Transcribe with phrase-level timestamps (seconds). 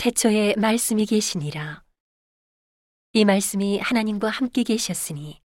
[0.00, 1.84] 태초에 말씀이 계시니라.
[3.12, 5.42] 이 말씀이 하나님과 함께 계셨으니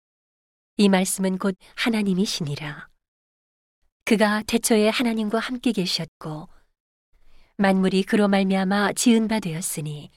[0.78, 2.88] 이 말씀은 곧 하나님이시니라.
[4.06, 6.48] 그가 태초에 하나님과 함께 계셨고
[7.58, 10.10] 만물이 그로 말미암아 지은 바 되었으니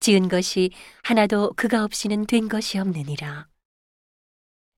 [0.00, 0.70] 지은 것이
[1.04, 3.46] 하나도 그가 없이는 된 것이 없느니라.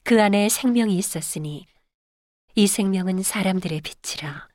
[0.05, 1.65] 그 안에 생명이 있었으니
[2.55, 4.49] 이 생명은 사람들의 빛이라.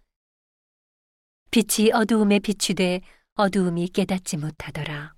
[1.49, 3.01] 빛이 어두움에 비추되
[3.36, 5.13] 어두움이 깨닫지 못하더라.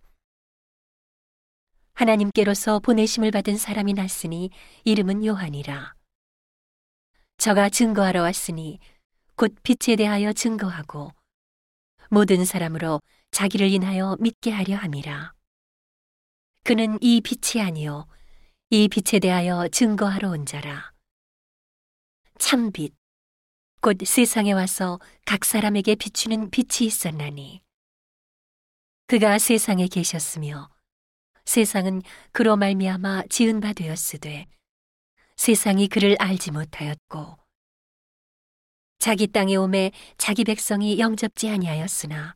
[1.94, 4.52] 하나님께로서 보내심을 받은 사람이 났으니
[4.84, 5.96] 이름은 요한이라.
[7.38, 8.80] 저가 증거하러 왔으니
[9.36, 11.12] 곧 빛에 대하여 증거하고
[12.10, 15.34] 모든 사람으로 자기를 인하여 믿게 하려 함이라.
[16.64, 18.08] 그는 이 빛이 아니요
[18.70, 20.94] 이 빛에 대하여 증거하러 온 자라.
[22.38, 22.94] 참빛
[23.82, 27.63] 곧 세상에 와서 각 사람에게 비추는 빛이 있었나니
[29.14, 30.72] 그가 세상에 계셨으며
[31.46, 34.48] 세상은 그로 말미암아 지은 바 되었으되
[35.36, 37.38] 세상이 그를 알지 못하였고
[38.98, 42.36] 자기 땅에 오매 자기 백성이 영접지 아니하였으나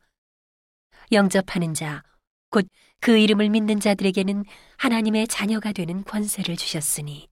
[1.10, 2.04] 영접하는 자
[2.52, 2.68] 곧
[3.00, 4.44] 그 이름을 믿는 자들에게는
[4.76, 7.28] 하나님의 자녀가 되는 권세를 주셨으니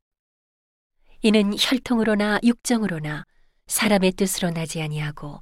[1.22, 3.24] 이는 혈통으로나 육정으로나
[3.68, 5.40] 사람의 뜻으로 나지 아니하고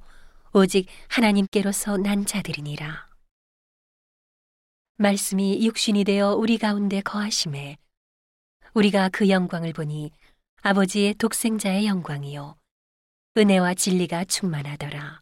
[0.53, 3.14] 오직 하나님께로서 난 자들이니라.
[4.97, 7.75] 말씀이 육신이 되어 우리 가운데 거하심에
[8.73, 10.11] 우리가 그 영광을 보니
[10.61, 12.55] 아버지의 독생자의 영광이요
[13.35, 15.21] 은혜와 진리가 충만하더라.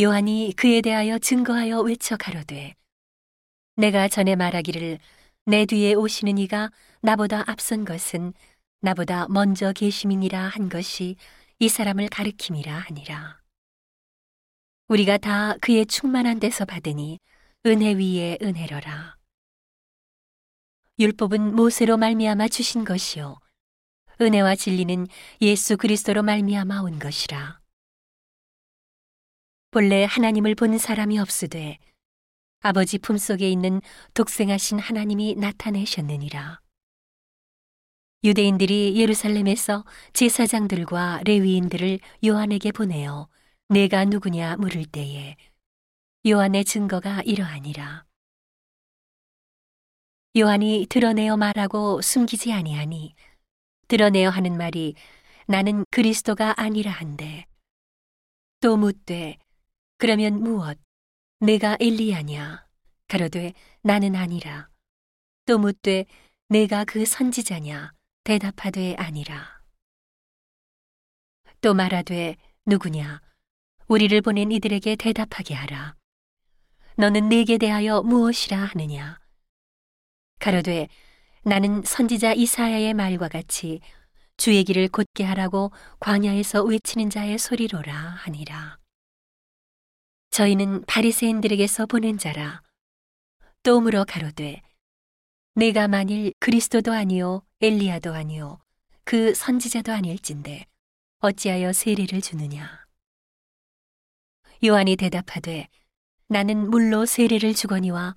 [0.00, 2.74] 요한이 그에 대하여 증거하여 외쳐 가로되
[3.76, 4.98] 내가 전에 말하기를
[5.46, 8.34] 내 뒤에 오시는 이가 나보다 앞선 것은
[8.80, 11.14] 나보다 먼저 계심이니라 한 것이
[11.60, 13.40] 이 사람을 가리킴이라 하니라.
[14.88, 17.20] 우리가 다 그의 충만한 데서 받으니
[17.66, 19.16] 은혜 위에 은혜로라.
[20.98, 23.38] 율법은 모세로 말미암아 주신 것이요
[24.20, 25.06] 은혜와 진리는
[25.40, 27.62] 예수 그리스도로 말미암아 온 것이라.
[29.70, 31.78] 본래 하나님을 본 사람이 없으되
[32.60, 33.80] 아버지 품속에 있는
[34.12, 36.60] 독생하신 하나님이 나타내셨느니라.
[38.24, 43.30] 유대인들이 예루살렘에서 제사장들과 레위인들을 요한에게 보내어
[43.70, 45.36] 내가 누구냐 물을 때에
[46.26, 48.06] 요한의 증거가 이러하니라.
[50.38, 53.14] 요한이 드러내어 말하고 숨기지 아니하니
[53.88, 54.94] 드러내어 하는 말이
[55.46, 57.44] 나는 그리스도가 아니라 한데
[58.60, 59.36] 또 묻되
[59.98, 60.78] 그러면 무엇?
[61.40, 62.66] 내가 엘리야냐
[63.06, 63.52] 가로되
[63.82, 64.70] 나는 아니라.
[65.44, 66.06] 또 묻되
[66.48, 67.92] 내가 그 선지자냐?
[68.24, 69.60] 대답하되 아니라.
[71.60, 73.20] 또 말하되 누구냐?
[73.88, 75.94] 우리를 보낸 이들에게 대답하게 하라
[76.96, 79.18] 너는 내게 대하여 무엇이라 하느냐?
[80.38, 80.88] 가로되
[81.42, 83.80] 나는 선지자 이사야의 말과 같이
[84.36, 88.78] 주의 길을 곧게 하라고 광야에서 외치는 자의 소리로라 하니라.
[90.30, 92.62] 저희는 바리새인들에게서 보낸 자라.
[93.62, 94.62] 또 물어 가로되
[95.54, 98.60] 내가 만일 그리스도도 아니요 엘리야도 아니요
[99.04, 100.66] 그 선지자도 아닐진데
[101.20, 102.84] 어찌하여 세례를 주느냐?
[104.64, 105.68] 요한이 대답하되
[106.34, 108.16] 나는 물로 세례를 주거니와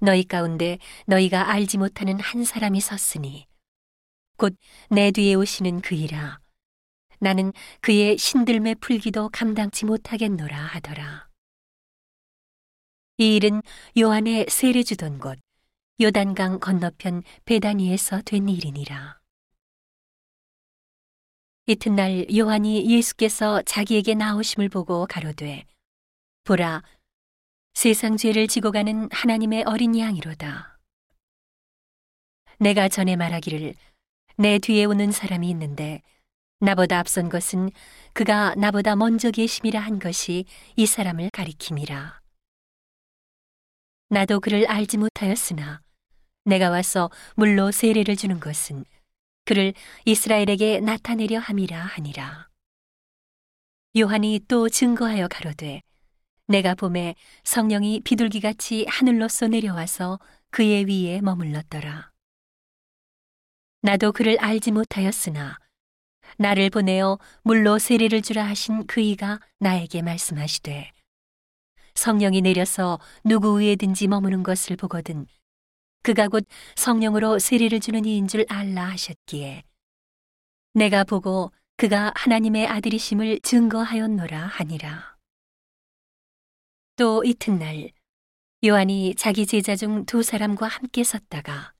[0.00, 3.46] 너희 가운데 너희가 알지 못하는 한 사람이 섰으니
[4.38, 4.56] 곧
[4.88, 6.40] 내 뒤에 오시는 그이라
[7.18, 11.28] 나는 그의 신들매 풀기도 감당치 못하겠노라 하더라
[13.18, 13.60] 이 일은
[13.98, 15.38] 요한의 세례 주던 곳
[16.00, 19.20] 요단강 건너편 베다니에서 된 일이니라.
[21.66, 25.66] 이튿날 요한이 예수께서 자기에게 나오심을 보고 가로되
[26.44, 26.82] 보라
[27.82, 30.78] 세상 죄를 지고 가는 하나님의 어린 양이로다.
[32.58, 33.72] 내가 전에 말하기를
[34.36, 36.02] 내 뒤에 오는 사람이 있는데
[36.58, 37.70] 나보다 앞선 것은
[38.12, 40.44] 그가 나보다 먼저 계심이라 한 것이
[40.76, 42.20] 이 사람을 가리킴이라.
[44.10, 45.80] 나도 그를 알지 못하였으나
[46.44, 48.84] 내가 와서 물로 세례를 주는 것은
[49.46, 49.72] 그를
[50.04, 52.50] 이스라엘에게 나타내려 함이라 하니라.
[53.96, 55.80] 요한이 또 증거하여 가로되
[56.50, 57.14] 내가 봄에
[57.44, 60.18] 성령이 비둘기같이 하늘로서 내려와서
[60.50, 62.10] 그의 위에 머물렀더라.
[63.82, 65.58] 나도 그를 알지 못하였으나
[66.38, 70.90] 나를 보내어 물로 세례를 주라 하신 그이가 나에게 말씀하시되
[71.94, 75.26] 성령이 내려서 누구 위에든지 머무는 것을 보거든
[76.02, 76.44] 그가 곧
[76.74, 79.62] 성령으로 세례를 주는 이인 줄 알라 하셨기에
[80.74, 85.19] 내가 보고 그가 하나님의 아들이심을 증거하였노라 하니라.
[87.00, 87.92] 또 이튿날
[88.62, 91.72] 요한이 자기 제자 중 두 사람과 함께 섰다가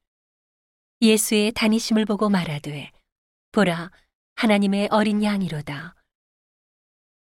[1.03, 2.91] 예수의 다니심을 보고 말하되
[3.53, 3.91] 보라
[4.37, 5.95] 하나님의 어린 양이로다.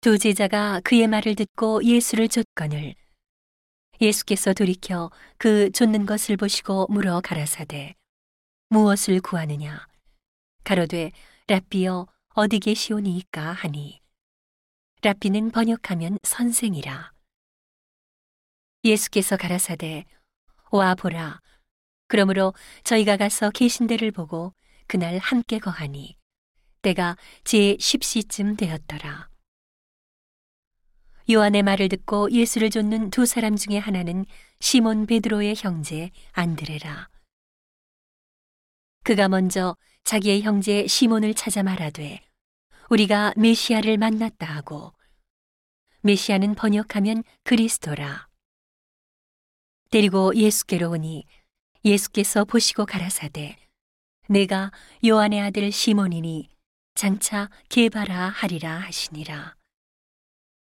[0.00, 2.94] 두 제자가 그의 말을 듣고 예수를 쫓거늘
[4.00, 7.96] 예수께서 돌이켜 그 쫓는 것을 보시고 물어 가라사대
[8.70, 9.86] 무엇을 구하느냐?
[10.64, 11.12] 가로되
[11.48, 14.00] 랍비여 어디 계시오니이까 하니.
[15.02, 17.19] 랍비는 번역하면 선생이라
[18.84, 20.04] 예수께서 가라사대
[20.70, 21.40] 와 보라
[22.08, 22.54] 그러므로
[22.84, 24.54] 저희가 가서 계신 데를 보고
[24.86, 26.16] 그날 함께 거하니
[26.82, 29.28] 때가 제 10시쯤 되었더라.
[31.30, 34.24] 요한의 말을 듣고 예수를 쫓는 두 사람 중에 하나는
[34.58, 37.08] 시몬 베드로의 형제 안드레라.
[39.04, 42.20] 그가 먼저 자기의 형제 시몬을 찾아 말하되
[42.88, 44.92] 우리가 메시아를 만났다 하고
[46.02, 48.29] 메시아는 번역하면 그리스도라.
[49.90, 51.24] 데리고 예수께로 오니
[51.84, 53.56] 예수께서 보시고 가라사대
[54.28, 54.70] 내가
[55.04, 56.48] 요한의 아들 시몬이니
[56.94, 59.56] 장차 게바라 하리라 하시니라.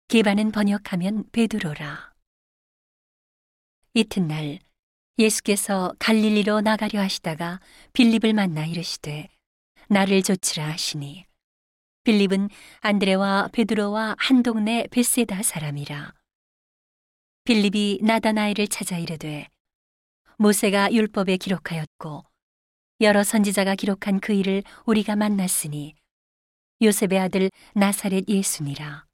[0.07, 2.13] 게바는 번역하면 베드로라.
[3.93, 4.57] 이튿날
[5.19, 7.59] 예수께서 갈릴리로 나가려 하시다가
[7.93, 9.29] 빌립을 만나 이르시되
[9.87, 11.25] 나를 좇으라 하시니
[12.05, 16.20] 빌립은 안드레와 베드로와 한 동네 베세다 사람이라.
[17.43, 19.47] 빌립이 나다나엘을 찾아 이르되
[20.37, 22.23] 모세가 율법에 기록하였고
[23.01, 25.95] 여러 선지자가 기록한 그 일을 우리가 만났으니
[26.81, 29.05] 요셉의 아들 나사렛 예수니라.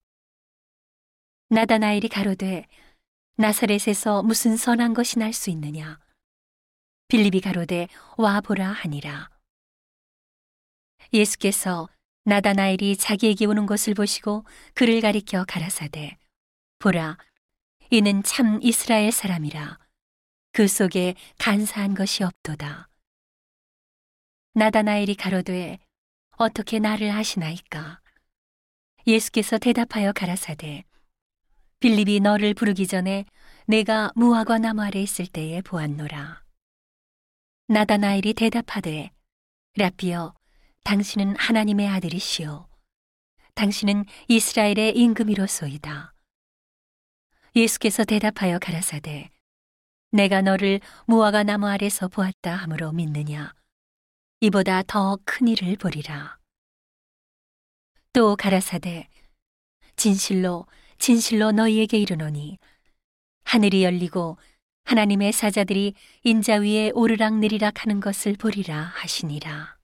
[1.50, 2.66] 나다나엘이 가로되
[3.38, 6.00] 나사렛에서 무슨 선한 것이 날 수 있느냐?
[7.08, 7.88] 빌립이 가로되
[8.18, 9.30] 와 보라 하니라.
[11.14, 11.88] 예수께서
[12.26, 16.18] 나다나엘이 자기에게 오는 것을 보시고 그를 가리켜 가라사대
[16.80, 17.18] 보라
[17.90, 19.80] 이는 참 이스라엘 사람이라
[20.52, 22.90] 그 속에 간사한 것이 없도다.
[24.54, 25.78] 나다나엘이 가로되
[26.32, 28.02] 어떻게 나를 아시나이까?
[29.06, 30.84] 예수께서 대답하여 가라사대
[31.80, 33.26] 빌립이 너를 부르기 전에
[33.68, 36.44] 내가 무화과 나무 아래 있을 때에 보았노라.
[37.68, 39.12] 나다나엘이 대답하되
[39.76, 40.34] 라피여
[40.84, 42.68] 당신은 하나님의 아들이시오.
[43.54, 46.17] 당신은 이스라엘의 임금이로소이다.
[47.58, 49.32] 예수께서 대답하여 가라사대
[50.12, 53.54] 내가 너를 무화과 나무 아래서 보았다 함으로 믿느냐?
[54.42, 56.38] 이보다 더 큰 일을 보리라.
[58.14, 59.08] 또 가라사대
[59.96, 60.68] 진실로
[61.00, 62.60] 진실로 너희에게 이르노니
[63.44, 64.38] 하늘이 열리고
[64.86, 69.77] 하나님의 사자들이 인자 위에 오르락 내리락 하는 것을 보리라 하시니라.